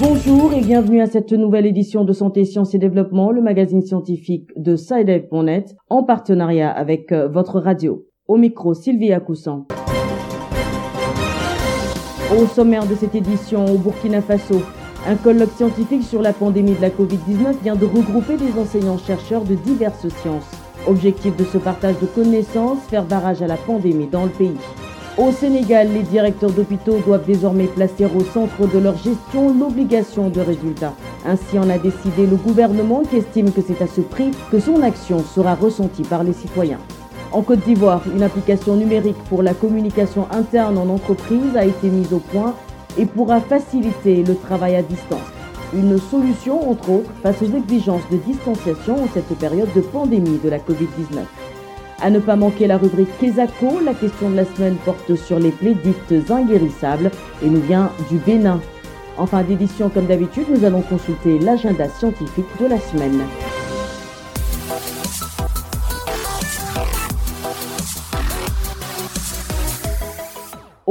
Bonjour 0.00 0.54
et 0.54 0.62
bienvenue 0.62 1.02
à 1.02 1.06
cette 1.06 1.32
nouvelle 1.32 1.66
édition 1.66 2.04
de 2.04 2.14
Santé, 2.14 2.46
Sciences 2.46 2.74
et 2.74 2.78
Développement, 2.78 3.30
le 3.30 3.42
magazine 3.42 3.82
scientifique 3.82 4.48
de 4.56 4.74
SciDev.net, 4.76 5.76
en 5.90 6.02
partenariat 6.02 6.70
avec 6.70 7.12
euh, 7.12 7.28
votre 7.28 7.60
radio. 7.60 8.06
Au 8.26 8.38
micro, 8.38 8.72
Sylvie 8.72 9.12
Coussan. 9.26 9.66
Au 12.34 12.46
sommaire 12.46 12.86
de 12.86 12.94
cette 12.94 13.14
édition, 13.14 13.66
au 13.66 13.76
Burkina 13.76 14.22
Faso, 14.22 14.62
un 15.06 15.16
colloque 15.16 15.52
scientifique 15.56 16.04
sur 16.04 16.20
la 16.20 16.32
pandémie 16.32 16.74
de 16.74 16.82
la 16.82 16.90
Covid-19 16.90 17.62
vient 17.62 17.76
de 17.76 17.86
regrouper 17.86 18.36
des 18.36 18.58
enseignants-chercheurs 18.60 19.44
de 19.44 19.54
diverses 19.54 20.08
sciences. 20.20 20.50
Objectif 20.86 21.36
de 21.36 21.44
ce 21.44 21.58
partage 21.58 21.98
de 22.00 22.06
connaissances, 22.06 22.78
faire 22.88 23.04
barrage 23.04 23.42
à 23.42 23.46
la 23.46 23.56
pandémie 23.56 24.06
dans 24.06 24.24
le 24.24 24.30
pays. 24.30 24.56
Au 25.18 25.32
Sénégal, 25.32 25.88
les 25.92 26.02
directeurs 26.02 26.52
d'hôpitaux 26.52 26.98
doivent 27.04 27.26
désormais 27.26 27.64
placer 27.64 28.04
au 28.04 28.24
centre 28.24 28.66
de 28.72 28.78
leur 28.78 28.96
gestion 28.96 29.54
l'obligation 29.58 30.28
de 30.28 30.40
résultat. 30.40 30.94
Ainsi 31.26 31.58
en 31.58 31.68
a 31.68 31.78
décidé 31.78 32.26
le 32.26 32.36
gouvernement 32.36 33.02
qui 33.08 33.16
estime 33.16 33.52
que 33.52 33.60
c'est 33.66 33.82
à 33.82 33.86
ce 33.86 34.00
prix 34.00 34.30
que 34.50 34.60
son 34.60 34.82
action 34.82 35.18
sera 35.34 35.54
ressentie 35.54 36.02
par 36.02 36.24
les 36.24 36.32
citoyens. 36.32 36.78
En 37.32 37.42
Côte 37.42 37.60
d'Ivoire, 37.60 38.02
une 38.14 38.22
application 38.22 38.76
numérique 38.76 39.22
pour 39.28 39.42
la 39.42 39.54
communication 39.54 40.26
interne 40.30 40.78
en 40.78 40.88
entreprise 40.88 41.56
a 41.56 41.64
été 41.64 41.88
mise 41.88 42.12
au 42.12 42.18
point 42.18 42.54
et 42.98 43.06
pourra 43.06 43.40
faciliter 43.40 44.22
le 44.22 44.34
travail 44.36 44.76
à 44.76 44.82
distance. 44.82 45.20
Une 45.72 45.98
solution, 45.98 46.70
entre 46.70 46.90
autres, 46.90 47.10
face 47.22 47.40
aux 47.42 47.56
exigences 47.56 48.08
de 48.10 48.16
distanciation 48.16 49.04
en 49.04 49.08
cette 49.14 49.38
période 49.38 49.72
de 49.74 49.80
pandémie 49.80 50.40
de 50.42 50.48
la 50.48 50.58
Covid-19. 50.58 51.24
À 52.02 52.10
ne 52.10 52.18
pas 52.18 52.34
manquer 52.34 52.66
la 52.66 52.78
rubrique 52.78 53.16
Kesako, 53.18 53.80
la 53.84 53.94
question 53.94 54.30
de 54.30 54.36
la 54.36 54.44
semaine 54.44 54.76
porte 54.84 55.14
sur 55.16 55.38
les 55.38 55.50
plaies 55.50 55.76
dites 55.84 56.30
inguérissables 56.30 57.10
et 57.44 57.48
nous 57.48 57.60
vient 57.60 57.90
du 58.10 58.16
Bénin. 58.16 58.60
En 59.18 59.26
fin 59.26 59.42
d'édition, 59.42 59.90
comme 59.90 60.06
d'habitude, 60.06 60.46
nous 60.48 60.64
allons 60.64 60.82
consulter 60.82 61.38
l'agenda 61.38 61.88
scientifique 61.88 62.46
de 62.58 62.66
la 62.66 62.80
semaine. 62.80 63.20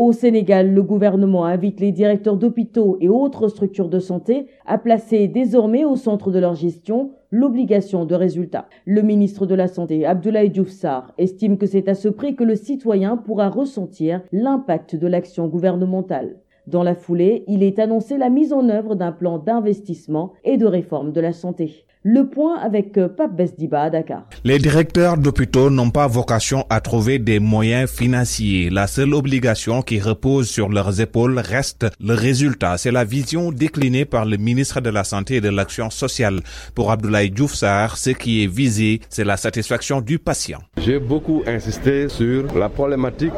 Au 0.02 0.14
Sénégal, 0.14 0.73
le 0.73 0.81
gouvernement 0.81 1.44
invite 1.44 1.81
les 1.81 1.92
directeurs 1.92 2.38
d'hôpitaux 2.38 2.95
et 3.02 3.09
autres 3.09 3.50
structures 3.50 3.89
de 3.89 4.00
santé 4.00 4.47
à 4.66 4.78
placer 4.78 5.28
désormais 5.28 5.83
au 5.83 5.97
centre 5.97 6.31
de 6.31 6.39
leur 6.39 6.56
gestion 6.56 7.11
l'obligation 7.31 8.06
de 8.06 8.16
résultat. 8.16 8.69
Le 8.86 9.02
ministre 9.02 9.45
de 9.45 9.56
la 9.56 9.67
Santé, 9.67 10.06
Abdoulaye 10.06 10.52
Diouf 10.52 10.72
estime 11.17 11.58
que 11.58 11.66
c'est 11.66 11.89
à 11.89 11.95
ce 11.95 12.08
prix 12.08 12.38
que 12.38 12.45
le 12.45 12.56
citoyen 12.56 13.17
pourra 13.17 13.50
ressentir 13.50 14.22
l'impact 14.31 14.95
de 14.95 15.06
l'action 15.06 15.50
gouvernementale. 15.50 16.38
Dans 16.66 16.84
la 16.84 16.95
foulée, 16.95 17.44
il 17.50 17.61
est 17.61 17.78
annoncé 17.78 18.17
la 18.17 18.30
mise 18.30 18.53
en 18.53 18.69
œuvre 18.69 18.95
d'un 18.95 19.11
plan 19.11 19.38
d'investissement 19.38 20.31
et 20.45 20.56
de 20.56 20.66
réforme 20.66 21.11
de 21.11 21.19
la 21.19 21.34
santé. 21.34 21.84
Le 22.05 22.30
point 22.30 22.58
avec 22.58 22.97
euh, 22.97 23.09
Pape 23.09 23.36
Besdiba 23.36 23.81
à 23.81 23.89
Dakar. 23.89 24.23
Les 24.45 24.58
directeurs 24.58 25.17
d'hôpitaux 25.17 25.69
n'ont 25.69 25.89
pas 25.89 26.08
vocation 26.08 26.66
à 26.69 26.80
trouver 26.80 27.19
des 27.19 27.39
moyens 27.39 27.89
financiers. 27.91 28.69
La 28.69 28.88
seule 28.88 29.14
obligation 29.14 29.81
qui 29.81 30.00
repose 30.00 30.47
sur 30.50 30.69
leurs 30.69 31.02
épaules 31.02 31.38
reste 31.39 31.88
le 32.00 32.14
résultat. 32.14 32.78
C'est 32.78 32.94
la 32.94 33.03
vision 33.03 33.52
déclinée 33.52 34.06
par 34.06 34.23
le 34.23 34.38
ministre 34.38 34.80
de 34.80 34.89
la 34.89 35.03
Santé 35.03 35.36
et 35.36 35.41
de 35.41 35.50
l'Action 35.50 35.89
sociale. 35.89 36.39
Pour 36.73 36.89
Abdoulaye 36.89 37.31
Diouf 37.31 37.53
ce 37.53 38.11
qui 38.11 38.45
est 38.45 38.47
visé, 38.47 39.02
c'est 39.09 39.25
la 39.25 39.36
satisfaction 39.36 40.00
du 40.00 40.19
patient. 40.19 40.59
J'ai 40.78 41.00
beaucoup 41.00 41.44
insisté 41.45 42.08
sur 42.08 42.45
la 42.58 42.69
problématique 42.69 43.34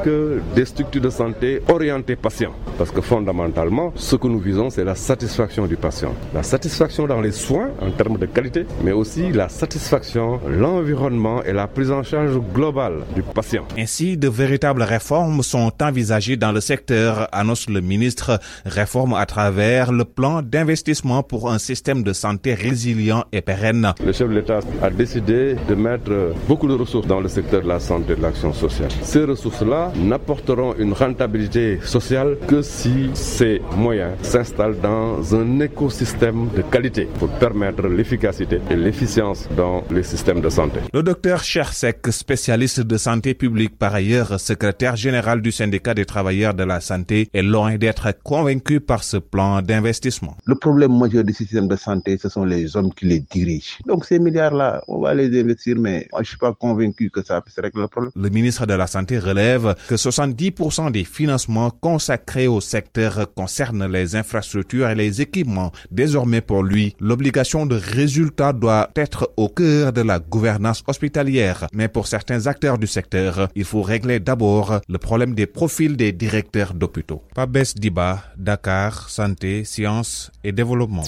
des 0.56 0.66
structures 0.66 1.02
de 1.02 1.10
santé 1.10 1.64
orientées 1.68 2.16
patient. 2.16 2.52
Parce 2.78 2.92
que 2.92 3.02
fondamentalement, 3.02 3.92
ce 3.96 4.16
que 4.16 4.28
nous 4.28 4.40
visons, 4.40 4.70
c'est 4.70 4.84
la 4.84 4.94
satisfaction 4.94 5.66
du 5.66 5.78
patient. 5.78 6.14
La 6.32 6.44
satisfaction 6.44 7.08
dans 7.08 7.22
les 7.22 7.32
soins 7.32 7.72
en 7.82 7.90
termes 7.90 8.20
de 8.20 8.28
qualité 8.28 8.52
mais 8.84 8.92
aussi 8.92 9.32
la 9.32 9.50
satisfaction, 9.50 10.40
l'environnement 10.48 11.44
et 11.44 11.54
la 11.54 11.68
prise 11.68 11.92
en 11.92 12.04
charge 12.04 12.38
globale 12.54 13.00
du 13.16 13.22
patient. 13.24 13.66
Ainsi, 13.78 14.18
de 14.18 14.28
véritables 14.28 14.84
réformes 14.84 15.44
sont 15.44 15.72
envisagées 15.82 16.38
dans 16.38 16.52
le 16.52 16.62
secteur, 16.62 17.28
annonce 17.32 17.70
le 17.70 17.82
ministre, 17.82 18.40
réformes 18.66 19.14
à 19.14 19.26
travers 19.26 19.92
le 19.92 20.06
plan 20.06 20.42
d'investissement 20.42 21.24
pour 21.24 21.52
un 21.52 21.60
système 21.60 22.04
de 22.04 22.14
santé 22.14 22.54
résilient 22.54 23.24
et 23.32 23.42
pérenne. 23.42 23.94
Le 24.06 24.12
chef 24.12 24.30
de 24.30 24.36
l'État 24.36 24.60
a 24.82 24.90
décidé 24.90 25.56
de 25.68 25.76
mettre 25.76 26.34
beaucoup 26.48 26.68
de 26.68 26.74
ressources 26.74 27.08
dans 27.08 27.20
le 27.20 27.28
secteur 27.28 27.62
de 27.62 27.68
la 27.68 27.80
santé 27.80 28.14
et 28.14 28.16
de 28.16 28.22
l'action 28.22 28.54
sociale. 28.54 28.90
Ces 29.02 29.24
ressources-là 29.24 29.92
n'apporteront 29.96 30.74
une 30.78 30.94
rentabilité 30.94 31.80
sociale 31.84 32.38
que 32.48 32.62
si 32.62 33.10
ces 33.14 33.62
moyens 33.78 34.12
s'installent 34.22 34.80
dans 34.82 35.36
un 35.36 35.60
écosystème 35.60 36.50
de 36.56 36.62
qualité 36.62 37.08
pour 37.20 37.30
permettre 37.30 37.88
l'efficacité 37.88 38.41
et 38.70 38.76
l'efficience 38.76 39.48
dans 39.56 39.84
les 39.92 40.04
systèmes 40.04 40.42
de 40.42 40.50
santé. 40.50 40.80
Le 40.94 41.04
docteur 41.04 41.44
Chersek, 41.44 42.08
spécialiste 42.10 42.82
de 42.82 42.98
santé 42.98 43.34
publique 43.34 43.78
par 43.78 43.94
ailleurs, 43.94 44.40
secrétaire 44.40 44.96
général 44.96 45.42
du 45.42 45.52
syndicat 45.52 45.94
des 45.94 46.06
travailleurs 46.06 46.54
de 46.54 46.64
la 46.64 46.80
santé, 46.80 47.30
est 47.34 47.42
loin 47.42 47.76
d'être 47.78 48.08
convaincu 48.24 48.80
par 48.80 49.04
ce 49.04 49.18
plan 49.18 49.62
d'investissement. 49.62 50.36
Le 50.46 50.56
problème 50.56 50.98
majeur 50.98 51.24
du 51.24 51.34
système 51.34 51.68
de 51.68 51.76
santé, 51.76 52.18
ce 52.18 52.30
sont 52.30 52.46
les 52.46 52.76
hommes 52.76 52.94
qui 52.94 53.06
les 53.06 53.20
dirigent. 53.20 53.78
Donc 53.86 54.06
ces 54.06 54.20
milliards-là, 54.20 54.84
on 54.88 55.00
va 55.00 55.14
les 55.14 55.40
investir, 55.40 55.78
mais 55.78 56.08
moi 56.12 56.24
je 56.24 56.30
suis 56.30 56.38
pas 56.38 56.54
convaincu 56.54 57.10
que 57.10 57.24
ça 57.24 57.42
puisse 57.42 57.60
régler 57.60 57.82
le 57.82 57.88
problème. 57.88 58.12
Le 58.16 58.30
ministre 58.30 58.66
de 58.66 58.74
la 58.74 58.88
Santé 58.88 59.20
relève 59.20 59.76
que 59.88 59.96
70% 59.96 60.92
des 60.92 61.04
financements 61.04 61.70
consacrés 61.70 62.48
au 62.48 62.62
secteur 62.62 63.34
concernent 63.36 63.86
les 63.92 64.16
infrastructures 64.16 64.90
et 64.90 64.96
les 64.96 65.22
équipements. 65.22 65.72
Désormais 65.92 66.42
pour 66.42 66.64
lui, 66.64 66.96
l'obligation 67.00 67.66
de 67.66 67.76
résultat 68.32 68.54
doit 68.54 68.90
être 68.96 69.32
au 69.36 69.50
cœur 69.50 69.92
de 69.92 70.02
la 70.02 70.20
gouvernance 70.20 70.84
hospitalière. 70.88 71.68
Mais 71.74 71.88
pour 71.88 72.08
certains 72.08 72.48
acteurs 72.48 72.78
du 72.78 72.88
secteur, 72.88 73.50
il 73.56 73.66
faut 73.66 73.82
régler 73.82 74.20
d'abord 74.20 74.80
le 74.88 74.98
problème 74.98 75.34
des 75.36 75.48
profils 75.48 75.98
des 75.98 76.12
directeurs 76.14 76.74
d'hôpitaux. 76.74 77.22
Pabès 77.36 77.76
Diba, 77.76 78.24
Dakar, 78.38 79.10
Santé, 79.10 79.66
Sciences 79.66 80.32
et 80.44 80.52
Développement. 80.52 81.04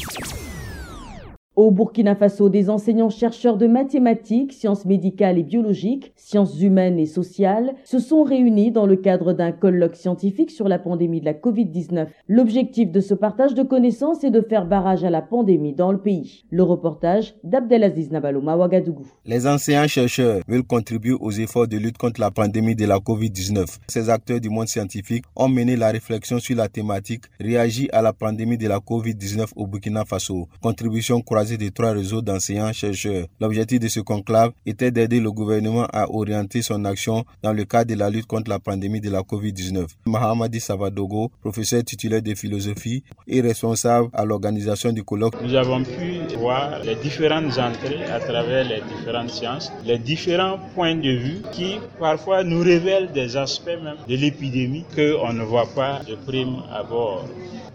Au 1.56 1.70
Burkina 1.70 2.16
Faso, 2.16 2.50
des 2.50 2.72
enseignants-chercheurs 2.72 3.58
de 3.58 3.68
mathématiques, 3.68 4.54
sciences 4.54 4.86
médicales 4.86 5.38
et 5.38 5.44
biologiques, 5.44 6.12
sciences 6.16 6.60
humaines 6.60 6.98
et 6.98 7.06
sociales 7.06 7.76
se 7.84 8.00
sont 8.00 8.24
réunis 8.24 8.72
dans 8.72 8.88
le 8.88 8.96
cadre 8.96 9.34
d'un 9.34 9.52
colloque 9.52 9.96
scientifique 9.96 10.50
sur 10.50 10.68
la 10.68 10.80
pandémie 10.80 11.20
de 11.20 11.26
la 11.26 11.36
Covid-19. 11.36 12.08
L'objectif 12.28 12.92
de 12.92 13.00
ce 13.00 13.14
partage 13.14 13.54
de 13.54 13.62
connaissances 13.62 14.24
est 14.24 14.32
de 14.32 14.42
faire 14.42 14.66
barrage 14.66 15.04
à 15.04 15.12
la 15.12 15.22
pandémie 15.22 15.76
dans 15.76 15.92
le 15.92 16.00
pays. 16.00 16.44
Le 16.50 16.64
reportage 16.64 17.36
d'Abdelaziz 17.44 18.10
Nabalouma 18.10 18.58
Ouagadougou. 18.58 19.06
Les 19.24 19.46
enseignants-chercheurs 19.46 20.42
veulent 20.48 20.64
contribuer 20.64 21.16
aux 21.20 21.30
efforts 21.30 21.68
de 21.68 21.78
lutte 21.78 22.00
contre 22.00 22.20
la 22.20 22.32
pandémie 22.32 22.76
de 22.76 22.86
la 22.86 22.98
Covid-19. 22.98 23.78
Ces 23.90 24.10
acteurs 24.10 24.42
du 24.42 24.50
monde 24.50 24.70
scientifique 24.70 25.26
ont 25.36 25.50
mené 25.50 25.76
la 25.76 25.92
réflexion 25.92 26.40
sur 26.40 26.58
la 26.58 26.68
thématique 26.68 27.26
réagir 27.40 27.90
à 27.94 28.02
la 28.02 28.12
pandémie 28.12 28.58
de 28.58 28.68
la 28.68 28.80
Covid-19 28.80 29.50
au 29.56 29.68
Burkina 29.68 30.04
Faso. 30.04 30.48
Contribution 30.60 31.22
des 31.52 31.72
trois 31.72 31.92
réseaux 31.92 32.22
d'enseignants-chercheurs. 32.22 33.28
L'objectif 33.40 33.80
de 33.80 33.88
ce 33.88 34.00
conclave 34.00 34.52
était 34.66 34.92
d'aider 34.92 35.20
le 35.20 35.32
gouvernement 35.32 35.86
à 35.92 36.10
orienter 36.10 36.62
son 36.62 36.86
action 36.86 37.26
dans 37.42 37.54
le 37.54 37.66
cadre 37.66 37.94
de 37.94 38.00
la 38.00 38.10
lutte 38.10 38.26
contre 38.28 38.50
la 38.50 38.60
pandémie 38.60 39.02
de 39.02 39.10
la 39.10 39.22
COVID-19. 39.22 39.86
Mahamadi 40.06 40.60
Savadogo, 40.60 41.32
professeur 41.42 41.84
titulaire 41.84 42.22
de 42.22 42.34
philosophie 42.36 43.04
et 43.28 43.42
responsable 43.42 44.10
à 44.14 44.26
l'organisation 44.26 44.92
du 44.92 45.04
colloque. 45.04 45.36
Nous 45.42 45.56
avons 45.56 45.84
pu 45.84 46.36
voir 46.38 46.80
les 46.84 46.96
différentes 46.96 47.58
entrées 47.58 48.04
à 48.12 48.20
travers 48.20 48.64
les 48.68 48.82
différentes 48.96 49.30
sciences, 49.30 49.72
les 49.86 49.98
différents 49.98 50.60
points 50.76 50.96
de 50.96 51.10
vue 51.12 51.42
qui 51.52 51.76
parfois 52.00 52.44
nous 52.44 52.62
révèlent 52.62 53.12
des 53.12 53.36
aspects 53.38 53.68
même 53.84 53.98
de 54.08 54.16
l'épidémie 54.16 54.86
qu'on 54.96 55.34
ne 55.34 55.44
voit 55.44 55.68
pas 55.76 56.02
de 56.08 56.16
prime 56.16 56.58
abord. 56.72 57.26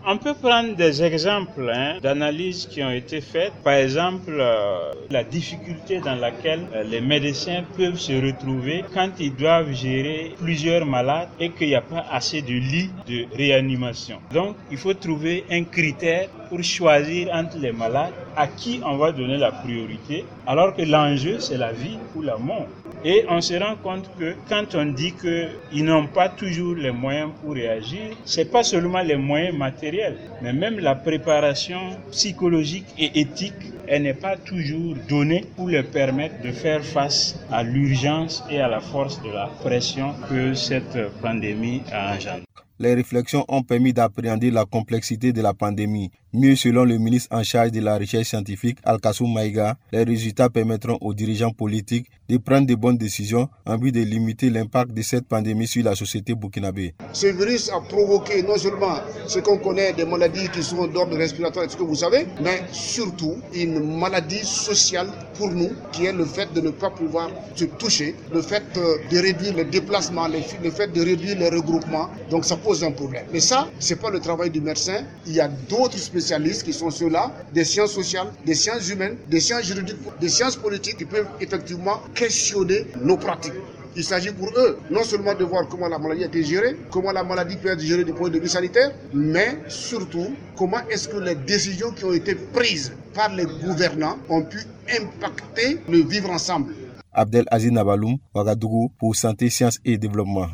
On 0.06 0.16
peut 0.16 0.34
prendre 0.34 0.74
des 0.74 1.02
exemples 1.02 1.70
hein, 1.74 1.98
d'analyses 2.00 2.66
qui 2.66 2.82
ont 2.82 2.90
été 2.90 3.20
faites. 3.20 3.52
Par 3.64 3.74
exemple, 3.74 4.30
euh, 4.38 4.92
la 5.10 5.24
difficulté 5.24 6.00
dans 6.00 6.14
laquelle 6.14 6.66
euh, 6.74 6.84
les 6.84 7.00
médecins 7.00 7.64
peuvent 7.76 7.98
se 7.98 8.12
retrouver 8.12 8.84
quand 8.94 9.10
ils 9.18 9.34
doivent 9.34 9.72
gérer 9.72 10.34
plusieurs 10.38 10.86
malades 10.86 11.28
et 11.38 11.50
qu'il 11.50 11.68
n'y 11.68 11.74
a 11.74 11.80
pas 11.80 12.04
assez 12.10 12.40
de 12.42 12.54
lits 12.54 12.90
de 13.06 13.26
réanimation. 13.36 14.20
Donc, 14.32 14.56
il 14.70 14.76
faut 14.76 14.94
trouver 14.94 15.44
un 15.50 15.64
critère 15.64 16.28
pour 16.48 16.62
choisir 16.62 17.28
entre 17.32 17.58
les 17.58 17.72
malades 17.72 18.14
à 18.36 18.46
qui 18.46 18.80
on 18.84 18.96
va 18.96 19.12
donner 19.12 19.36
la 19.36 19.52
priorité, 19.52 20.24
alors 20.46 20.74
que 20.74 20.82
l'enjeu, 20.82 21.40
c'est 21.40 21.58
la 21.58 21.72
vie 21.72 21.98
ou 22.14 22.22
la 22.22 22.38
mort. 22.38 22.68
Et 23.04 23.24
on 23.28 23.40
se 23.40 23.54
rend 23.54 23.76
compte 23.76 24.10
que 24.18 24.34
quand 24.48 24.74
on 24.74 24.86
dit 24.86 25.12
qu'ils 25.12 25.84
n'ont 25.84 26.08
pas 26.08 26.28
toujours 26.28 26.74
les 26.74 26.90
moyens 26.90 27.30
pour 27.40 27.54
réagir, 27.54 28.16
c'est 28.24 28.50
pas 28.50 28.64
seulement 28.64 29.02
les 29.02 29.16
moyens 29.16 29.56
matériels, 29.56 30.16
mais 30.42 30.52
même 30.52 30.80
la 30.80 30.96
préparation 30.96 31.96
psychologique 32.10 32.86
et 32.98 33.20
éthique, 33.20 33.54
elle 33.86 34.02
n'est 34.02 34.14
pas 34.14 34.36
toujours 34.36 34.96
donnée 35.08 35.44
pour 35.56 35.68
leur 35.68 35.84
permettre 35.84 36.42
de 36.42 36.50
faire 36.50 36.84
face 36.84 37.38
à 37.50 37.62
l'urgence 37.62 38.42
et 38.50 38.60
à 38.60 38.68
la 38.68 38.80
force 38.80 39.22
de 39.22 39.30
la 39.30 39.46
pression 39.62 40.14
que 40.28 40.54
cette 40.54 40.98
pandémie 41.22 41.82
a 41.92 42.16
engendrée. 42.16 42.42
Les 42.80 42.94
réflexions 42.94 43.44
ont 43.48 43.62
permis 43.62 43.92
d'appréhender 43.92 44.52
la 44.52 44.64
complexité 44.64 45.32
de 45.32 45.42
la 45.42 45.52
pandémie. 45.52 46.10
Mieux, 46.34 46.56
selon 46.56 46.84
le 46.84 46.98
ministre 46.98 47.34
en 47.34 47.42
charge 47.42 47.72
de 47.72 47.80
la 47.80 47.96
recherche 47.96 48.26
scientifique, 48.28 48.76
Al-Kassoum 48.84 49.32
Maïga, 49.32 49.78
les 49.92 50.04
résultats 50.04 50.50
permettront 50.50 50.98
aux 51.00 51.14
dirigeants 51.14 51.52
politiques 51.52 52.10
de 52.28 52.36
prendre 52.36 52.66
de 52.66 52.74
bonnes 52.74 52.98
décisions 52.98 53.48
en 53.64 53.78
vue 53.78 53.92
de 53.92 54.00
limiter 54.00 54.50
l'impact 54.50 54.92
de 54.92 55.00
cette 55.00 55.26
pandémie 55.26 55.66
sur 55.66 55.82
la 55.82 55.94
société 55.94 56.34
burkinabé. 56.34 56.94
Ce 57.14 57.28
virus 57.28 57.70
a 57.70 57.80
provoqué 57.80 58.42
non 58.42 58.58
seulement 58.58 58.96
ce 59.26 59.38
qu'on 59.38 59.56
connaît 59.56 59.94
des 59.94 60.04
maladies 60.04 60.50
qui 60.50 60.62
sont 60.62 60.86
d'ordre 60.86 61.16
respiratoire, 61.16 61.70
ce 61.70 61.78
que 61.78 61.82
vous 61.82 61.94
savez, 61.94 62.26
mais 62.42 62.60
surtout 62.72 63.36
une 63.54 63.98
maladie 63.98 64.44
sociale 64.44 65.08
pour 65.38 65.48
nous, 65.50 65.70
qui 65.92 66.04
est 66.04 66.12
le 66.12 66.26
fait 66.26 66.52
de 66.52 66.60
ne 66.60 66.70
pas 66.70 66.90
pouvoir 66.90 67.30
se 67.54 67.64
toucher, 67.64 68.14
le 68.34 68.42
fait 68.42 68.64
euh, 68.76 68.98
de 69.10 69.18
réduire 69.18 69.54
les 69.56 69.64
déplacements, 69.64 70.28
le 70.28 70.70
fait 70.70 70.88
de 70.88 71.00
réduire 71.00 71.38
les 71.38 71.48
regroupements. 71.48 72.10
Donc 72.30 72.44
ça 72.44 72.58
un 72.82 72.90
problème. 72.90 73.24
Mais 73.32 73.40
ça, 73.40 73.66
c'est 73.78 73.98
pas 73.98 74.10
le 74.10 74.20
travail 74.20 74.50
du 74.50 74.60
médecin. 74.60 75.04
Il 75.26 75.32
y 75.32 75.40
a 75.40 75.48
d'autres 75.48 75.96
spécialistes 75.96 76.17
qui 76.64 76.72
sont 76.72 76.90
ceux-là, 76.90 77.32
des 77.52 77.64
sciences 77.64 77.92
sociales, 77.92 78.28
des 78.44 78.54
sciences 78.54 78.88
humaines, 78.88 79.16
des 79.28 79.40
sciences 79.40 79.64
juridiques, 79.64 79.96
des 80.20 80.28
sciences 80.28 80.56
politiques 80.56 80.96
qui 80.98 81.04
peuvent 81.04 81.28
effectivement 81.40 82.00
questionner 82.14 82.86
nos 83.02 83.16
pratiques. 83.16 83.52
Il 83.96 84.04
s'agit 84.04 84.30
pour 84.30 84.48
eux 84.56 84.78
non 84.90 85.02
seulement 85.02 85.34
de 85.34 85.44
voir 85.44 85.66
comment 85.68 85.88
la 85.88 85.98
maladie 85.98 86.22
a 86.22 86.26
été 86.26 86.44
gérée, 86.44 86.76
comment 86.90 87.10
la 87.10 87.24
maladie 87.24 87.56
peut 87.56 87.68
être 87.68 87.80
gérée 87.80 88.04
du 88.04 88.12
point 88.12 88.30
de 88.30 88.38
vue 88.38 88.48
sanitaire, 88.48 88.92
mais 89.12 89.58
surtout 89.68 90.34
comment 90.56 90.78
est-ce 90.90 91.08
que 91.08 91.16
les 91.16 91.34
décisions 91.34 91.90
qui 91.90 92.04
ont 92.04 92.12
été 92.12 92.34
prises 92.34 92.92
par 93.14 93.34
les 93.34 93.44
gouvernants 93.44 94.18
ont 94.28 94.42
pu 94.42 94.58
impacter 95.00 95.80
le 95.88 95.98
vivre 95.98 96.30
ensemble. 96.30 96.74
Abdel 97.12 97.44
Aziz 97.50 97.72
Nabaloum, 97.72 98.18
Ouagadougou, 98.34 98.92
pour 98.98 99.16
Santé, 99.16 99.50
Sciences 99.50 99.78
et 99.84 99.98
Développement. 99.98 100.46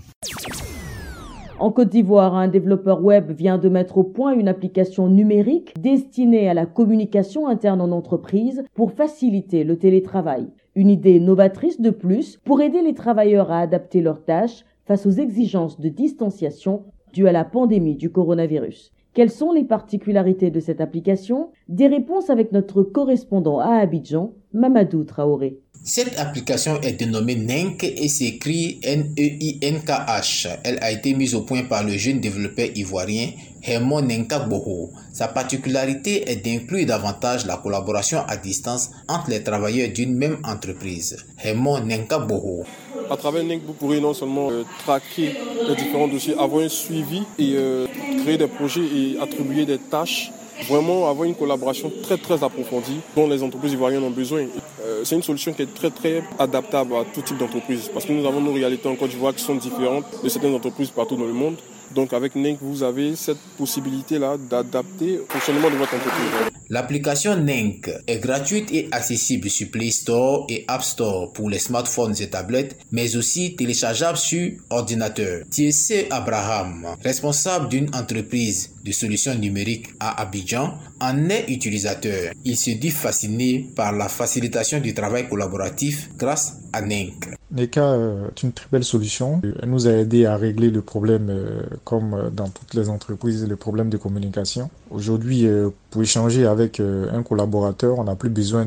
En 1.64 1.72
Côte 1.72 1.88
d'Ivoire, 1.88 2.34
un 2.34 2.48
développeur 2.48 3.02
web 3.02 3.30
vient 3.30 3.56
de 3.56 3.70
mettre 3.70 3.96
au 3.96 4.04
point 4.04 4.34
une 4.34 4.48
application 4.48 5.08
numérique 5.08 5.72
destinée 5.80 6.46
à 6.46 6.52
la 6.52 6.66
communication 6.66 7.48
interne 7.48 7.80
en 7.80 7.90
entreprise 7.90 8.62
pour 8.74 8.92
faciliter 8.92 9.64
le 9.64 9.78
télétravail. 9.78 10.46
Une 10.74 10.90
idée 10.90 11.20
novatrice 11.20 11.80
de 11.80 11.88
plus 11.88 12.36
pour 12.36 12.60
aider 12.60 12.82
les 12.82 12.92
travailleurs 12.92 13.50
à 13.50 13.60
adapter 13.60 14.02
leurs 14.02 14.22
tâches 14.26 14.66
face 14.84 15.06
aux 15.06 15.10
exigences 15.12 15.80
de 15.80 15.88
distanciation 15.88 16.82
dues 17.14 17.28
à 17.28 17.32
la 17.32 17.46
pandémie 17.46 17.96
du 17.96 18.12
coronavirus. 18.12 18.92
Quelles 19.14 19.30
sont 19.30 19.52
les 19.52 19.62
particularités 19.62 20.50
de 20.50 20.58
cette 20.58 20.80
application? 20.80 21.50
Des 21.68 21.86
réponses 21.86 22.30
avec 22.30 22.50
notre 22.50 22.82
correspondant 22.82 23.60
à 23.60 23.76
Abidjan, 23.76 24.32
Mamadou 24.52 25.04
Traoré. 25.04 25.60
Cette 25.84 26.18
application 26.18 26.80
est 26.80 26.94
dénommée 26.94 27.36
NENK 27.36 27.84
et 27.84 28.08
s'écrit 28.08 28.80
N-E-I-N-K-H. 28.82 30.48
Elle 30.64 30.78
a 30.80 30.90
été 30.90 31.14
mise 31.14 31.36
au 31.36 31.42
point 31.42 31.62
par 31.62 31.84
le 31.84 31.92
jeune 31.92 32.18
développeur 32.18 32.66
ivoirien 32.74 33.28
Hemon 33.66 34.06
Boho. 34.48 34.90
Sa 35.12 35.28
particularité 35.28 36.30
est 36.30 36.36
d'inclure 36.36 36.86
davantage 36.86 37.46
la 37.46 37.56
collaboration 37.56 38.20
à 38.28 38.36
distance 38.36 38.90
entre 39.08 39.30
les 39.30 39.42
travailleurs 39.42 39.88
d'une 39.90 40.14
même 40.14 40.38
entreprise. 40.44 41.24
Hemon 41.42 41.80
Boho. 42.28 42.64
À 43.10 43.16
travers 43.16 43.44
NENK, 43.44 43.62
vous 43.66 43.74
pourrez 43.74 44.00
non 44.00 44.14
seulement 44.14 44.50
euh, 44.50 44.64
traquer 44.78 45.36
les 45.68 45.74
différents 45.76 46.08
dossiers, 46.08 46.34
avoir 46.38 46.64
un 46.64 46.68
suivi 46.68 47.22
et 47.38 47.52
euh, 47.54 47.86
créer 48.22 48.38
des 48.38 48.46
projets 48.46 48.80
et 48.80 49.18
attribuer 49.20 49.66
des 49.66 49.78
tâches 49.78 50.30
vraiment 50.68 51.08
avoir 51.10 51.24
une 51.24 51.34
collaboration 51.34 51.90
très 52.02 52.16
très 52.16 52.42
approfondie 52.42 53.00
dont 53.16 53.28
les 53.28 53.42
entreprises 53.42 53.72
ivoiriennes 53.72 54.04
ont 54.04 54.10
besoin. 54.10 54.46
Euh, 54.82 55.02
c'est 55.04 55.16
une 55.16 55.22
solution 55.22 55.52
qui 55.52 55.62
est 55.62 55.74
très 55.74 55.90
très 55.90 56.22
adaptable 56.38 56.94
à 56.94 57.04
tout 57.12 57.22
type 57.22 57.38
d'entreprise 57.38 57.90
parce 57.92 58.04
que 58.06 58.12
nous 58.12 58.26
avons 58.26 58.40
nos 58.40 58.52
réalités 58.52 58.88
en 58.88 58.94
Côte 58.94 59.10
d'Ivoire 59.10 59.34
qui 59.34 59.42
sont 59.42 59.56
différentes 59.56 60.04
de 60.22 60.28
certaines 60.28 60.54
entreprises 60.54 60.90
partout 60.90 61.16
dans 61.16 61.24
le 61.24 61.32
monde. 61.32 61.56
Donc 61.94 62.12
avec 62.12 62.34
NENK, 62.34 62.58
vous 62.60 62.82
avez 62.82 63.16
cette 63.16 63.38
possibilité-là 63.58 64.36
d'adapter 64.38 65.16
le 65.16 65.24
fonctionnement 65.28 65.70
de 65.70 65.76
votre 65.76 65.94
entreprise. 65.94 66.50
L'application 66.70 67.36
NENK 67.36 67.90
est 68.06 68.18
gratuite 68.18 68.72
et 68.72 68.88
accessible 68.90 69.50
sur 69.50 69.70
Play 69.70 69.90
Store 69.90 70.46
et 70.48 70.64
App 70.66 70.82
Store 70.82 71.32
pour 71.32 71.50
les 71.50 71.58
smartphones 71.58 72.14
et 72.20 72.30
tablettes, 72.30 72.78
mais 72.90 73.16
aussi 73.16 73.54
téléchargeable 73.54 74.16
sur 74.16 74.50
ordinateur. 74.70 75.42
T.C. 75.50 76.08
Abraham, 76.10 76.96
responsable 77.02 77.68
d'une 77.68 77.94
entreprise 77.94 78.70
de 78.82 78.92
solutions 78.92 79.34
numériques 79.34 79.88
à 80.00 80.20
Abidjan, 80.22 80.78
en 81.00 81.28
est 81.28 81.44
utilisateur. 81.48 82.32
Il 82.44 82.56
se 82.56 82.70
dit 82.70 82.90
fasciné 82.90 83.68
par 83.76 83.92
la 83.92 84.08
facilitation 84.08 84.80
du 84.80 84.94
travail 84.94 85.28
collaboratif 85.28 86.08
grâce 86.16 86.54
à 86.72 86.80
NENK. 86.80 87.34
NECA 87.54 87.84
euh, 87.84 88.28
est 88.28 88.42
une 88.42 88.52
très 88.52 88.66
belle 88.70 88.84
solution. 88.84 89.40
Elle 89.62 89.70
nous 89.70 89.86
a 89.86 89.92
aidé 89.92 90.26
à 90.26 90.36
régler 90.36 90.70
le 90.70 90.82
problème, 90.82 91.28
euh, 91.30 91.62
comme 91.84 92.14
euh, 92.14 92.30
dans 92.30 92.48
toutes 92.48 92.74
les 92.74 92.88
entreprises, 92.88 93.46
le 93.46 93.56
problème 93.56 93.88
de 93.88 93.96
communication. 93.96 94.70
Aujourd'hui, 94.90 95.46
pour 95.90 96.02
échanger 96.02 96.46
avec 96.46 96.80
un 96.80 97.22
collaborateur, 97.22 97.98
on 97.98 98.04
n'a 98.04 98.14
plus 98.14 98.28
besoin 98.28 98.66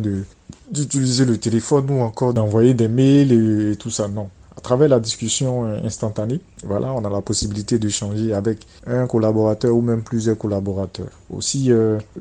d'utiliser 0.72 1.26
le 1.26 1.38
téléphone 1.38 1.90
ou 1.90 2.02
encore 2.02 2.34
d'envoyer 2.34 2.74
des 2.74 2.88
mails 2.88 3.32
et, 3.32 3.76
tout 3.78 3.90
ça. 3.90 4.08
Non. 4.08 4.30
À 4.56 4.62
travers 4.62 4.90
la 4.90 5.00
discussion 5.00 5.66
instantanée, 5.84 6.42
voilà, 6.64 6.92
on 6.92 7.06
a 7.06 7.10
la 7.10 7.22
possibilité 7.22 7.80
d'échanger 7.80 8.34
avec 8.34 8.68
un 8.86 9.08
collaborateur 9.08 9.74
ou 9.74 9.82
même 9.82 10.02
plusieurs 10.02 10.38
collaborateurs. 10.38 11.12
Aussi, 11.30 11.72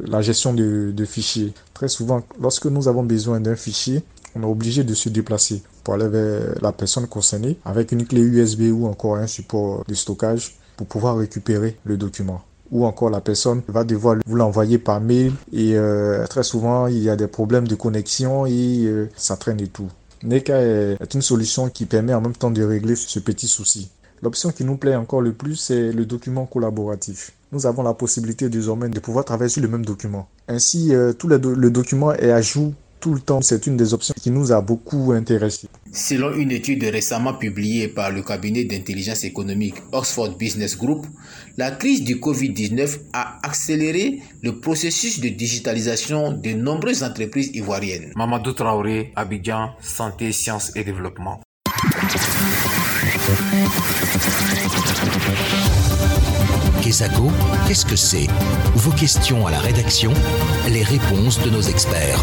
la 0.00 0.22
gestion 0.22 0.54
de 0.54 1.04
fichiers. 1.04 1.52
Très 1.74 1.88
souvent, 1.88 2.22
lorsque 2.40 2.66
nous 2.66 2.86
avons 2.88 3.02
besoin 3.02 3.40
d'un 3.40 3.56
fichier, 3.56 4.02
on 4.36 4.42
est 4.42 4.46
obligé 4.50 4.84
de 4.84 4.94
se 4.94 5.08
déplacer 5.08 5.62
pour 5.86 5.94
aller 5.94 6.08
vers 6.08 6.56
la 6.62 6.72
personne 6.72 7.06
concernée 7.06 7.60
avec 7.64 7.92
une 7.92 8.04
clé 8.04 8.20
USB 8.20 8.72
ou 8.72 8.88
encore 8.88 9.14
un 9.14 9.28
support 9.28 9.84
de 9.86 9.94
stockage 9.94 10.56
pour 10.76 10.88
pouvoir 10.88 11.16
récupérer 11.16 11.76
le 11.84 11.96
document. 11.96 12.42
Ou 12.72 12.84
encore 12.84 13.08
la 13.08 13.20
personne 13.20 13.62
va 13.68 13.84
devoir 13.84 14.16
vous 14.26 14.34
l'envoyer 14.34 14.78
par 14.78 15.00
mail 15.00 15.32
et 15.52 15.76
euh, 15.76 16.26
très 16.26 16.42
souvent 16.42 16.88
il 16.88 16.98
y 16.98 17.08
a 17.08 17.14
des 17.14 17.28
problèmes 17.28 17.68
de 17.68 17.76
connexion 17.76 18.46
et 18.46 18.84
euh, 18.86 19.08
ça 19.14 19.36
traîne 19.36 19.60
et 19.60 19.68
tout. 19.68 19.88
NECA 20.24 20.60
est 20.60 21.14
une 21.14 21.22
solution 21.22 21.68
qui 21.70 21.86
permet 21.86 22.14
en 22.14 22.20
même 22.20 22.34
temps 22.34 22.50
de 22.50 22.64
régler 22.64 22.96
ce 22.96 23.20
petit 23.20 23.46
souci. 23.46 23.88
L'option 24.22 24.50
qui 24.50 24.64
nous 24.64 24.76
plaît 24.78 24.96
encore 24.96 25.20
le 25.20 25.34
plus, 25.34 25.54
c'est 25.54 25.92
le 25.92 26.04
document 26.04 26.46
collaboratif. 26.46 27.30
Nous 27.52 27.64
avons 27.66 27.84
la 27.84 27.94
possibilité 27.94 28.48
désormais 28.48 28.88
de 28.88 28.98
pouvoir 28.98 29.24
travailler 29.24 29.50
sur 29.50 29.62
le 29.62 29.68
même 29.68 29.84
document. 29.84 30.26
Ainsi, 30.48 30.92
euh, 30.92 31.12
tout 31.12 31.28
le, 31.28 31.36
le 31.36 31.70
document 31.70 32.12
est 32.12 32.32
à 32.32 32.40
jour 32.42 32.72
tout 33.06 33.14
le 33.14 33.20
temps. 33.20 33.40
C'est 33.40 33.68
une 33.68 33.76
des 33.76 33.94
options 33.94 34.14
qui 34.20 34.32
nous 34.32 34.50
a 34.50 34.60
beaucoup 34.60 35.12
intéressés. 35.12 35.68
Selon 35.92 36.34
une 36.34 36.50
étude 36.50 36.82
récemment 36.82 37.34
publiée 37.34 37.86
par 37.86 38.10
le 38.10 38.20
cabinet 38.20 38.64
d'intelligence 38.64 39.22
économique 39.22 39.76
Oxford 39.92 40.36
Business 40.36 40.76
Group, 40.76 41.06
la 41.56 41.70
crise 41.70 42.02
du 42.02 42.16
Covid-19 42.16 42.98
a 43.12 43.38
accéléré 43.44 44.22
le 44.42 44.58
processus 44.58 45.20
de 45.20 45.28
digitalisation 45.28 46.32
de 46.32 46.50
nombreuses 46.50 47.04
entreprises 47.04 47.52
ivoiriennes. 47.54 48.10
Mamadou 48.16 48.54
Traoré, 48.54 49.12
Abidjan, 49.14 49.70
Santé, 49.80 50.32
Sciences 50.32 50.72
et 50.74 50.82
Développement. 50.82 51.40
Kesako, 56.82 57.30
qu'est-ce 57.68 57.86
que 57.86 57.96
c'est? 57.96 58.26
Vos 58.74 58.92
questions 58.92 59.46
à 59.46 59.52
la 59.52 59.60
rédaction, 59.60 60.12
les 60.68 60.82
réponses 60.82 61.40
de 61.44 61.50
nos 61.50 61.62
experts. 61.62 62.20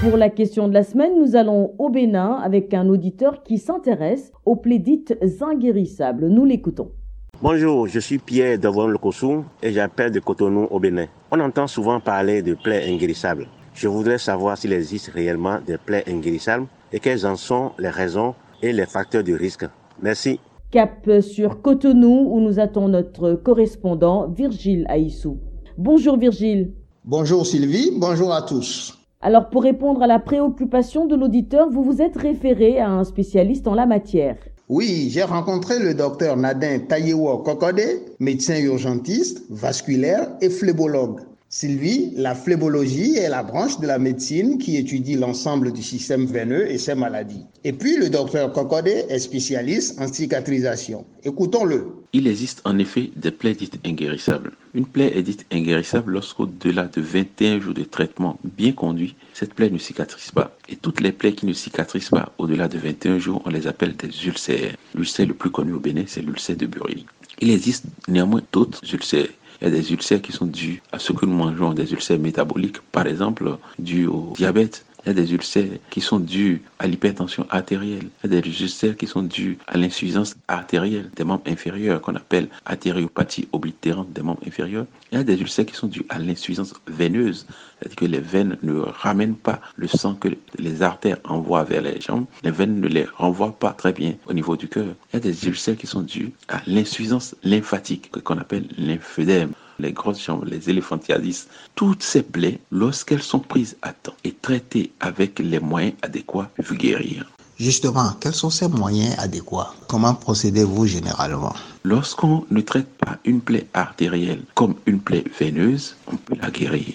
Pour 0.00 0.18
la 0.18 0.28
question 0.28 0.68
de 0.68 0.74
la 0.74 0.84
semaine, 0.84 1.18
nous 1.18 1.36
allons 1.36 1.74
au 1.78 1.88
Bénin 1.88 2.34
avec 2.44 2.74
un 2.74 2.86
auditeur 2.88 3.42
qui 3.42 3.56
s'intéresse 3.56 4.30
aux 4.44 4.54
plaies 4.54 4.78
dites 4.78 5.16
inguérissables. 5.40 6.28
Nous 6.28 6.44
l'écoutons. 6.44 6.92
Bonjour, 7.40 7.88
je 7.88 7.98
suis 7.98 8.18
Pierre 8.18 8.58
Devon 8.58 8.88
Lekossou 8.88 9.44
et 9.62 9.72
j'appelle 9.72 10.10
de 10.10 10.20
Cotonou 10.20 10.68
au 10.70 10.78
Bénin. 10.78 11.06
On 11.30 11.40
entend 11.40 11.66
souvent 11.66 11.98
parler 11.98 12.42
de 12.42 12.54
plaies 12.54 12.84
inguérissables. 12.92 13.46
Je 13.72 13.88
voudrais 13.88 14.18
savoir 14.18 14.58
s'il 14.58 14.74
existe 14.74 15.08
réellement 15.08 15.60
des 15.66 15.78
plaies 15.78 16.04
inguérissables 16.06 16.66
et 16.92 17.00
quelles 17.00 17.26
en 17.26 17.36
sont 17.36 17.72
les 17.78 17.88
raisons 17.88 18.34
et 18.62 18.74
les 18.74 18.86
facteurs 18.86 19.24
de 19.24 19.32
risque. 19.32 19.64
Merci. 20.02 20.38
Cap 20.70 21.10
sur 21.22 21.62
Cotonou 21.62 22.28
où 22.32 22.40
nous 22.40 22.60
attend 22.60 22.88
notre 22.88 23.32
correspondant 23.32 24.28
Virgile 24.28 24.84
Aïssou. 24.88 25.38
Bonjour 25.78 26.18
Virgile. 26.18 26.72
Bonjour 27.02 27.46
Sylvie, 27.46 27.92
bonjour 27.98 28.34
à 28.34 28.42
tous. 28.42 28.95
Alors 29.26 29.48
pour 29.48 29.64
répondre 29.64 30.04
à 30.04 30.06
la 30.06 30.20
préoccupation 30.20 31.04
de 31.06 31.16
l'auditeur, 31.16 31.68
vous 31.68 31.82
vous 31.82 32.00
êtes 32.00 32.16
référé 32.16 32.78
à 32.78 32.88
un 32.88 33.02
spécialiste 33.02 33.66
en 33.66 33.74
la 33.74 33.84
matière. 33.84 34.36
Oui, 34.68 35.08
j'ai 35.10 35.24
rencontré 35.24 35.80
le 35.80 35.94
docteur 35.94 36.36
Nadin 36.36 36.78
Tayewo 36.78 37.38
Kokode, 37.38 37.80
médecin 38.20 38.60
urgentiste, 38.60 39.42
vasculaire 39.50 40.28
et 40.40 40.48
phlébologue. 40.48 41.22
Sylvie, 41.48 42.10
la 42.16 42.34
phlébologie 42.34 43.18
est 43.18 43.28
la 43.28 43.44
branche 43.44 43.78
de 43.78 43.86
la 43.86 44.00
médecine 44.00 44.58
qui 44.58 44.76
étudie 44.76 45.14
l'ensemble 45.14 45.72
du 45.72 45.80
système 45.80 46.26
veineux 46.26 46.68
et 46.68 46.76
ses 46.76 46.96
maladies. 46.96 47.44
Et 47.62 47.72
puis 47.72 47.96
le 47.96 48.10
docteur 48.10 48.52
Cocodé 48.52 49.04
est 49.08 49.20
spécialiste 49.20 50.00
en 50.00 50.12
cicatrisation. 50.12 51.06
Écoutons-le. 51.22 51.86
Il 52.12 52.26
existe 52.26 52.62
en 52.64 52.76
effet 52.80 53.10
des 53.14 53.30
plaies 53.30 53.54
dites 53.54 53.78
inguérissables. 53.86 54.52
Une 54.74 54.86
plaie 54.86 55.16
est 55.16 55.22
dite 55.22 55.46
inguérissable 55.52 56.14
lorsqu'au-delà 56.14 56.88
de 56.88 57.00
21 57.00 57.60
jours 57.60 57.74
de 57.74 57.84
traitement 57.84 58.40
bien 58.42 58.72
conduit, 58.72 59.14
cette 59.32 59.54
plaie 59.54 59.70
ne 59.70 59.78
cicatrise 59.78 60.32
pas. 60.32 60.56
Et 60.68 60.74
toutes 60.74 61.00
les 61.00 61.12
plaies 61.12 61.34
qui 61.34 61.46
ne 61.46 61.52
cicatrisent 61.52 62.10
pas 62.10 62.32
au-delà 62.38 62.66
de 62.66 62.78
21 62.78 63.20
jours, 63.20 63.42
on 63.44 63.50
les 63.50 63.68
appelle 63.68 63.94
des 63.94 64.26
ulcères. 64.26 64.74
L'ulcère 64.96 65.28
le 65.28 65.34
plus 65.34 65.50
connu 65.50 65.74
au 65.74 65.78
Bénin, 65.78 66.04
c'est 66.08 66.22
l'ulcère 66.22 66.56
de 66.56 66.66
Buril. 66.66 67.04
Il 67.40 67.50
existe 67.50 67.84
néanmoins 68.08 68.42
d'autres 68.52 68.82
ulcères. 68.92 69.28
Il 69.60 69.64
y 69.64 69.68
a 69.68 69.70
des 69.70 69.92
ulcères 69.92 70.20
qui 70.20 70.32
sont 70.32 70.46
dus 70.46 70.82
à 70.92 70.98
ce 70.98 71.12
que 71.12 71.24
nous 71.24 71.34
mangeons, 71.34 71.72
des 71.72 71.92
ulcères 71.92 72.18
métaboliques, 72.18 72.80
par 72.92 73.06
exemple, 73.06 73.56
dus 73.78 74.06
au 74.06 74.32
diabète. 74.36 74.84
Il 75.06 75.10
y 75.10 75.12
a 75.12 75.22
des 75.22 75.34
ulcères 75.34 75.78
qui 75.88 76.00
sont 76.00 76.18
dus 76.18 76.62
à 76.80 76.88
l'hypertension 76.88 77.46
artérielle. 77.48 78.08
Il 78.24 78.32
y 78.32 78.36
a 78.36 78.40
des 78.40 78.62
ulcères 78.62 78.96
qui 78.96 79.06
sont 79.06 79.22
dus 79.22 79.56
à 79.68 79.78
l'insuffisance 79.78 80.34
artérielle 80.48 81.10
des 81.14 81.22
membres 81.22 81.44
inférieurs 81.46 82.00
qu'on 82.00 82.16
appelle 82.16 82.48
artériopathie 82.64 83.46
oblitérante 83.52 84.12
des 84.12 84.22
membres 84.22 84.42
inférieurs. 84.44 84.86
Il 85.12 85.18
y 85.18 85.20
a 85.20 85.22
des 85.22 85.40
ulcères 85.40 85.64
qui 85.64 85.76
sont 85.76 85.86
dus 85.86 86.04
à 86.08 86.18
l'insuffisance 86.18 86.74
veineuse, 86.88 87.46
c'est-à-dire 87.78 87.96
que 87.96 88.04
les 88.04 88.18
veines 88.18 88.58
ne 88.64 88.80
ramènent 88.80 89.36
pas 89.36 89.60
le 89.76 89.86
sang 89.86 90.16
que 90.16 90.30
les 90.58 90.82
artères 90.82 91.18
envoient 91.22 91.62
vers 91.62 91.82
les 91.82 92.00
jambes. 92.00 92.26
Les 92.42 92.50
veines 92.50 92.80
ne 92.80 92.88
les 92.88 93.04
renvoient 93.04 93.56
pas 93.56 93.74
très 93.74 93.92
bien 93.92 94.14
au 94.26 94.32
niveau 94.32 94.56
du 94.56 94.66
cœur. 94.66 94.88
Il 95.12 95.14
y 95.14 95.16
a 95.18 95.20
des 95.20 95.46
ulcères 95.46 95.76
qui 95.76 95.86
sont 95.86 96.02
dus 96.02 96.32
à 96.48 96.62
l'insuffisance 96.66 97.36
lymphatique 97.44 98.10
qu'on 98.24 98.38
appelle 98.38 98.66
lymphœdème 98.76 99.52
les 99.78 99.92
grosses 99.92 100.24
jambes, 100.24 100.44
les 100.46 100.70
éléphantiasis, 100.70 101.48
toutes 101.74 102.02
ces 102.02 102.22
plaies, 102.22 102.58
lorsqu'elles 102.70 103.22
sont 103.22 103.40
prises 103.40 103.76
à 103.82 103.92
temps 103.92 104.14
et 104.24 104.32
traitées 104.32 104.92
avec 105.00 105.38
les 105.38 105.60
moyens 105.60 105.94
adéquats, 106.02 106.50
peuvent 106.56 106.76
guérir. 106.76 107.30
Justement, 107.58 108.12
quels 108.20 108.34
sont 108.34 108.50
ces 108.50 108.68
moyens 108.68 109.14
adéquats? 109.18 109.72
Comment 109.88 110.14
procédez-vous 110.14 110.86
généralement? 110.86 111.54
Lorsqu'on 111.84 112.44
ne 112.50 112.60
traite 112.60 112.88
pas 112.98 113.16
une 113.24 113.40
plaie 113.40 113.66
artérielle 113.72 114.42
comme 114.54 114.74
une 114.84 115.00
plaie 115.00 115.24
veineuse, 115.38 115.96
on 116.06 116.16
peut 116.16 116.36
la 116.40 116.50
guérir. 116.50 116.92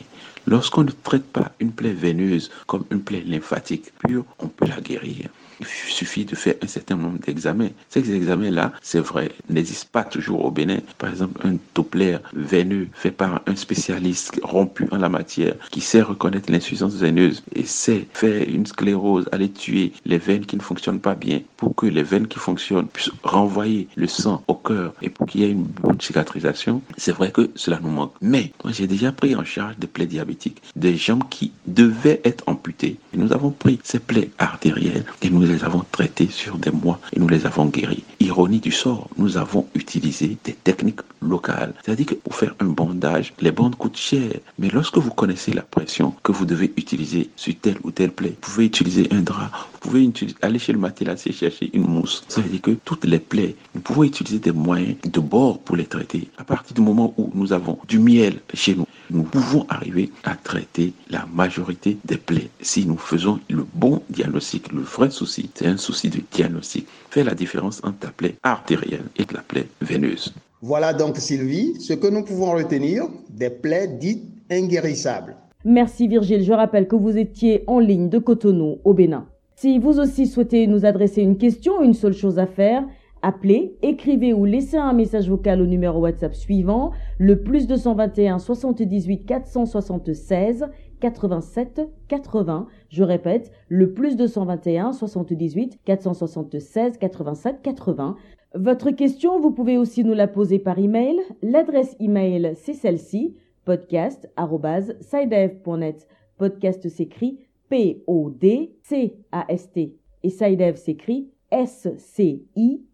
Lorsqu'on 0.52 0.84
ne 0.84 0.92
traite 0.92 1.24
pas 1.32 1.54
une 1.62 1.72
plaie 1.72 1.94
veineuse 1.94 2.52
comme 2.68 2.84
une 2.92 3.02
plaie 3.02 3.24
lymphatique 3.26 3.94
pure, 4.00 4.26
on 4.38 4.50
peut 4.50 4.68
la 4.68 4.82
guérir 4.82 5.30
il 5.62 5.68
suffit 5.68 6.26
de 6.26 6.36
faire 6.36 6.56
un 6.62 6.68
certain 6.68 6.96
nombre 6.96 7.20
d'examens. 7.20 7.70
Ces 7.90 8.12
examens-là, 8.14 8.74
c'est 8.82 9.00
vrai, 9.00 9.32
n'existent 9.50 9.90
pas 9.92 10.04
toujours 10.04 10.46
au 10.46 10.52
Bénin. 10.52 10.80
Par 10.98 11.12
exemple, 11.12 11.40
un 11.48 11.56
Doppler 11.76 12.18
veineux 12.34 12.88
fait 12.94 13.12
par 13.12 13.42
un 13.46 13.56
spécialiste 13.56 14.40
rompu 14.44 14.88
en 14.92 14.98
la 14.98 15.10
matière 15.10 15.56
qui 15.70 15.82
sait 15.82 16.02
reconnaître 16.02 16.52
l'insuffisance 16.52 16.96
veineuse 16.96 17.44
et 17.56 17.64
sait 17.64 18.08
faire 18.14 18.44
une 18.48 18.66
sclérose, 18.66 19.30
aller 19.32 19.52
tuer 19.52 19.94
les 20.06 20.18
veines 20.18 20.46
qui 20.46 20.58
ne 20.58 20.62
fonctionnent 20.62 21.00
pas 21.00 21.16
bien 21.16 21.42
pour 21.58 21.76
que 21.76 21.86
les 21.86 22.04
veines 22.04 22.28
qui 22.28 22.40
fonctionnent 22.40 22.88
puissent 22.88 23.12
renvoyer 23.24 23.88
le 23.96 24.08
sang 24.08 24.44
au 24.48 24.56
cœur 24.56 24.94
et 25.02 25.10
pour 25.10 25.28
qu'il 25.28 25.42
y 25.42 25.44
ait 25.44 25.52
une 25.52 25.64
bonne 25.64 26.02
cicatrisation. 26.02 26.82
C'est 26.98 27.12
vrai 27.12 27.32
que 27.32 27.52
cela 27.56 27.80
nous 27.82 27.92
manque. 27.92 28.14
Mais 28.22 28.52
moi, 28.64 28.74
j'ai 28.74 28.88
déjà 28.88 29.12
pris 29.12 29.36
en 29.36 29.44
charge 29.44 29.78
des 29.78 29.88
plaies 29.88 30.08
diabétiques, 30.08 30.41
des 30.76 30.96
jambes 30.96 31.24
qui 31.30 31.52
devaient 31.68 32.22
être 32.24 32.44
amputées. 32.48 32.98
Nous 33.14 33.34
avons 33.34 33.52
pris 33.52 33.80
ces 33.84 34.00
plaies 34.00 34.30
artérielles 34.40 35.06
et 35.22 35.30
nous 35.30 35.42
les 35.42 35.64
avons 35.64 35.84
traitées 35.92 36.30
sur 36.30 36.58
des 36.58 36.72
mois 36.72 37.00
et 37.14 37.20
nous 37.20 37.28
les 37.28 37.46
avons 37.46 37.66
guéries. 37.66 38.04
Ironie 38.20 38.60
du 38.60 38.72
sort, 38.72 39.10
nous 39.18 39.38
avons 39.38 39.68
utilisé 39.76 40.38
des 40.44 40.54
techniques 40.54 41.02
locales. 41.22 41.74
C'est-à-dire 41.84 42.06
que 42.06 42.16
pour 42.16 42.36
faire 42.36 42.56
un 42.60 42.66
bandage, 42.66 43.34
les 43.40 43.52
bandes 43.52 43.76
coûtent 43.76 43.98
cher. 43.98 44.32
Mais 44.60 44.70
lorsque 44.70 44.98
vous 44.98 45.12
connaissez 45.12 45.54
la 45.54 45.62
pression 45.62 46.14
que 46.24 46.32
vous 46.32 46.46
devez 46.46 46.72
utiliser 46.78 47.30
sur 47.36 47.54
telle 47.62 47.78
ou 47.84 47.92
telle 47.92 48.12
plaie, 48.12 48.30
vous 48.30 48.52
pouvez 48.52 48.66
utiliser 48.66 49.08
un 49.12 49.22
drap, 49.22 49.52
vous 49.82 49.90
pouvez 49.90 50.12
aller 50.44 50.60
chez 50.60 50.74
le 50.74 50.80
matelassier 50.80 51.32
chercher 51.32 51.72
une 51.74 51.88
mousse. 51.88 52.24
Ça 52.28 52.42
veut 52.42 52.50
dire 52.50 52.62
que 52.62 52.72
toutes 52.86 53.06
les 53.06 53.18
plaies, 53.18 53.56
nous 53.74 53.82
pouvons 53.82 54.04
utiliser 54.04 54.38
des 54.38 54.52
moyens 54.52 54.96
de 55.04 55.20
bord 55.20 55.58
pour 55.58 55.76
les 55.76 55.86
traiter. 55.86 56.28
À 56.38 56.44
partir 56.44 56.76
du 56.76 56.82
moment 56.82 57.16
où 57.18 57.32
nous 57.34 57.52
avons 57.52 57.80
du 57.88 57.98
miel 57.98 58.36
chez 58.54 58.76
nous, 58.76 58.86
nous 59.10 59.24
pouvons 59.24 59.66
arriver 59.70 60.12
à 60.24 60.36
traiter 60.36 60.94
la 61.10 61.26
majorité 61.34 61.98
des 62.06 62.18
plaies 62.18 62.50
si 62.62 62.86
nous 62.86 62.98
faisons 62.98 63.40
le 63.50 63.66
bon 63.74 64.04
diagnostic. 64.12 64.72
Le 64.72 64.82
vrai 64.82 65.10
souci, 65.10 65.50
c'est 65.56 65.66
un 65.66 65.78
souci 65.78 66.10
de 66.10 66.22
diagnostic. 66.32 66.88
Faire 67.10 67.26
la 67.26 67.34
différence 67.34 67.82
entre 67.84 68.06
la 68.06 68.12
plaie 68.12 68.36
artérielle 68.44 69.06
et 69.18 69.26
la 69.34 69.42
plaie 69.42 69.68
veineuse. 69.82 70.32
Voilà 70.62 70.94
donc 70.94 71.18
Sylvie, 71.18 71.74
ce 71.82 71.94
que 71.94 72.08
nous 72.08 72.24
pouvons 72.24 72.52
retenir 72.52 73.06
des 73.32 73.50
plaies 73.50 73.88
dites 73.88 74.26
inguérissables. 74.52 75.36
Merci 75.66 76.08
Virgile, 76.08 76.44
je 76.44 76.54
rappelle 76.54 76.88
que 76.88 76.96
vous 76.96 77.18
étiez 77.18 77.64
en 77.66 77.80
ligne 77.80 78.10
de 78.10 78.20
Cotonou 78.20 78.78
au 78.84 78.94
Bénin. 78.94 79.26
Si 79.62 79.78
vous 79.78 80.00
aussi 80.00 80.26
souhaitez 80.26 80.66
nous 80.66 80.88
adresser 80.88 81.22
une 81.22 81.38
question, 81.38 81.84
une 81.84 81.94
seule 81.94 82.16
chose 82.16 82.40
à 82.40 82.48
faire, 82.48 82.84
appelez, 83.22 83.78
écrivez 83.84 84.34
ou 84.34 84.44
laissez 84.44 84.78
un 84.78 84.92
message 84.92 85.30
vocal 85.30 85.62
au 85.62 85.68
numéro 85.68 86.00
WhatsApp 86.00 86.34
suivant, 86.34 86.94
le 87.20 87.44
plus 87.44 87.68
221 87.68 88.40
78 88.40 89.24
476 89.24 90.66
87 91.00 91.82
80. 92.08 92.66
Je 92.90 93.04
répète, 93.04 93.52
le 93.70 93.94
plus 93.94 94.16
221 94.16 94.94
78 94.94 95.78
476 95.86 96.98
87 96.98 97.62
80. 97.62 98.16
Votre 98.56 98.90
question, 98.90 99.40
vous 99.40 99.52
pouvez 99.52 99.78
aussi 99.78 100.04
nous 100.04 100.16
la 100.16 100.28
poser 100.28 100.58
par 100.58 100.80
email. 100.80 101.20
L'adresse 101.44 101.96
email, 102.00 102.54
c'est 102.56 102.74
celle-ci, 102.74 103.36
podcast.sidev.net. 103.66 106.08
Podcast 106.40 106.90
s'écrit 106.90 107.38
P-O-D-C-A-S-T. 107.72 108.70
Et 110.24 110.30
Sidev 110.30 110.76
s'écrit 110.76 111.32
S-C-I-D-E-V. 111.52 112.88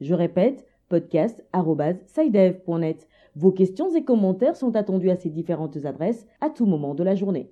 Je 0.00 0.14
répète, 0.14 0.64
podcast.sidev.net. 0.90 3.08
Vos 3.36 3.52
questions 3.52 3.94
et 3.94 4.04
commentaires 4.04 4.56
sont 4.56 4.76
attendus 4.76 5.08
à 5.08 5.16
ces 5.16 5.30
différentes 5.30 5.86
adresses 5.86 6.26
à 6.42 6.50
tout 6.50 6.66
moment 6.66 6.94
de 6.94 7.02
la 7.02 7.14
journée. 7.14 7.50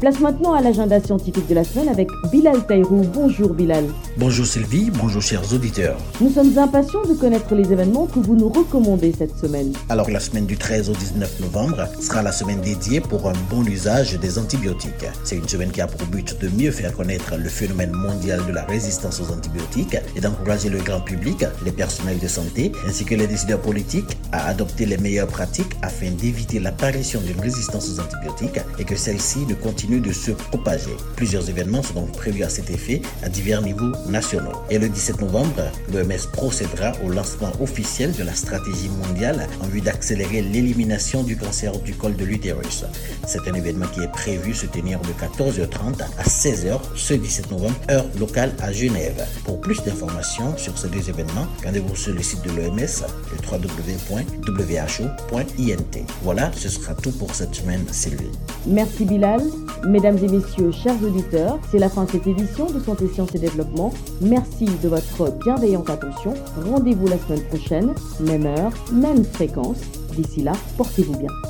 Place 0.00 0.18
maintenant 0.20 0.54
à 0.54 0.62
l'agenda 0.62 0.98
scientifique 0.98 1.46
de 1.46 1.54
la 1.54 1.62
semaine 1.62 1.90
avec 1.90 2.08
Bilal 2.32 2.66
Taïrou. 2.66 3.02
Bonjour 3.12 3.52
Bilal. 3.52 3.84
Bonjour 4.16 4.46
Sylvie, 4.46 4.90
bonjour 4.90 5.20
chers 5.20 5.52
auditeurs. 5.52 5.98
Nous 6.22 6.30
sommes 6.30 6.56
impatients 6.56 7.04
de 7.04 7.12
connaître 7.12 7.54
les 7.54 7.70
événements 7.70 8.06
que 8.06 8.18
vous 8.18 8.34
nous 8.34 8.48
recommandez 8.48 9.12
cette 9.12 9.36
semaine. 9.36 9.74
Alors 9.90 10.08
la 10.08 10.18
semaine 10.18 10.46
du 10.46 10.56
13 10.56 10.88
au 10.88 10.94
19 10.94 11.40
novembre 11.40 11.86
sera 12.00 12.22
la 12.22 12.32
semaine 12.32 12.62
dédiée 12.62 13.02
pour 13.02 13.28
un 13.28 13.34
bon 13.50 13.62
usage 13.66 14.18
des 14.18 14.38
antibiotiques. 14.38 15.04
C'est 15.22 15.36
une 15.36 15.46
semaine 15.46 15.70
qui 15.70 15.82
a 15.82 15.86
pour 15.86 16.06
but 16.06 16.40
de 16.40 16.48
mieux 16.48 16.70
faire 16.70 16.96
connaître 16.96 17.36
le 17.36 17.50
phénomène 17.50 17.92
mondial 17.92 18.40
de 18.46 18.52
la 18.52 18.64
résistance 18.64 19.20
aux 19.20 19.30
antibiotiques 19.30 19.98
et 20.16 20.20
d'encourager 20.20 20.70
le 20.70 20.78
grand 20.78 21.02
public, 21.02 21.44
les 21.62 21.72
personnels 21.72 22.18
de 22.18 22.28
santé 22.28 22.72
ainsi 22.88 23.04
que 23.04 23.14
les 23.14 23.26
décideurs 23.26 23.60
politiques 23.60 24.16
à 24.32 24.46
adopter 24.48 24.86
les 24.86 24.96
meilleures 24.96 25.28
pratiques 25.28 25.76
afin 25.82 26.10
d'éviter 26.10 26.58
l'apparition 26.58 27.20
d'une 27.20 27.40
résistance 27.40 27.90
aux 27.90 28.00
antibiotiques 28.00 28.60
et 28.78 28.84
que 28.84 28.96
celle-ci 28.96 29.40
ne 29.46 29.52
continue 29.90 30.08
de 30.08 30.12
se 30.12 30.30
propager. 30.30 30.96
Plusieurs 31.16 31.48
événements 31.50 31.82
sont 31.82 31.94
donc 31.94 32.12
prévus 32.12 32.44
à 32.44 32.48
cet 32.48 32.70
effet 32.70 33.02
à 33.22 33.28
divers 33.28 33.60
niveaux 33.60 33.92
nationaux. 34.08 34.52
Et 34.70 34.78
le 34.78 34.88
17 34.88 35.20
novembre, 35.20 35.62
l'OMS 35.92 36.30
procédera 36.32 36.92
au 37.04 37.08
lancement 37.08 37.50
officiel 37.60 38.12
de 38.12 38.22
la 38.22 38.34
stratégie 38.34 38.88
mondiale 38.88 39.48
en 39.60 39.66
vue 39.66 39.80
d'accélérer 39.80 40.42
l'élimination 40.42 41.24
du 41.24 41.36
cancer 41.36 41.76
du 41.80 41.94
col 41.94 42.14
de 42.14 42.24
l'utérus. 42.24 42.84
C'est 43.26 43.48
un 43.48 43.54
événement 43.54 43.86
qui 43.86 44.00
est 44.00 44.12
prévu 44.12 44.54
se 44.54 44.66
tenir 44.66 45.00
de 45.00 45.08
14h30 45.08 46.02
à 46.18 46.22
16h 46.22 46.78
ce 46.94 47.14
17 47.14 47.50
novembre, 47.50 47.74
heure 47.90 48.06
locale 48.18 48.52
à 48.62 48.72
Genève. 48.72 49.26
Pour 49.44 49.60
plus 49.60 49.82
d'informations 49.82 50.56
sur 50.56 50.78
ces 50.78 50.88
deux 50.88 51.08
événements, 51.08 51.48
rendez-vous 51.64 51.96
sur 51.96 52.14
le 52.14 52.22
site 52.22 52.42
de 52.42 52.50
l'OMS, 52.50 52.78
le 52.78 53.38
www.who.int. 53.50 54.60
Voilà, 56.22 56.52
ce 56.54 56.68
sera 56.68 56.94
tout 56.94 57.12
pour 57.12 57.34
cette 57.34 57.54
semaine, 57.54 57.84
Sylvie. 57.90 58.30
Merci 58.66 59.04
Bilal. 59.04 59.42
Mesdames 59.86 60.18
et 60.18 60.28
messieurs, 60.28 60.70
chers 60.72 61.02
auditeurs, 61.02 61.58
c'est 61.70 61.78
la 61.78 61.88
fin 61.88 62.04
de 62.04 62.10
cette 62.10 62.26
édition 62.26 62.66
de 62.66 62.78
Santé, 62.78 63.08
Sciences 63.08 63.34
et 63.34 63.38
Développement. 63.38 63.92
Merci 64.20 64.66
de 64.82 64.88
votre 64.88 65.32
bienveillante 65.38 65.88
attention. 65.88 66.34
Rendez-vous 66.66 67.06
la 67.06 67.18
semaine 67.18 67.44
prochaine, 67.44 67.94
même 68.20 68.46
heure, 68.46 68.72
même 68.92 69.24
fréquence. 69.24 69.80
D'ici 70.14 70.42
là, 70.42 70.52
portez-vous 70.76 71.16
bien. 71.16 71.49